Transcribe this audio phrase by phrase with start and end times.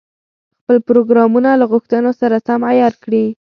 [0.59, 3.25] خپل پروګرامونه له غوښتنو سره سم عیار کړي.